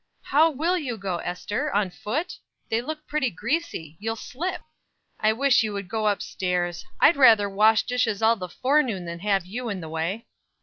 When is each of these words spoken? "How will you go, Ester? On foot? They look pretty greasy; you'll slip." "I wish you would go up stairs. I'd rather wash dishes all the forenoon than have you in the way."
"How 0.23 0.49
will 0.49 0.79
you 0.79 0.97
go, 0.97 1.17
Ester? 1.17 1.71
On 1.75 1.91
foot? 1.91 2.39
They 2.69 2.81
look 2.81 3.05
pretty 3.05 3.29
greasy; 3.29 3.97
you'll 3.99 4.15
slip." 4.15 4.61
"I 5.19 5.31
wish 5.31 5.61
you 5.61 5.73
would 5.73 5.89
go 5.89 6.07
up 6.07 6.23
stairs. 6.23 6.83
I'd 6.99 7.15
rather 7.17 7.47
wash 7.47 7.83
dishes 7.83 8.19
all 8.23 8.35
the 8.35 8.49
forenoon 8.49 9.05
than 9.05 9.19
have 9.19 9.45
you 9.45 9.69
in 9.69 9.79
the 9.79 9.89
way." 9.89 10.25